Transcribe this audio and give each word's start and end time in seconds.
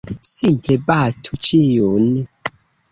Simple 0.27 0.79
batu 0.89 1.41
ĉiun! 1.49 2.13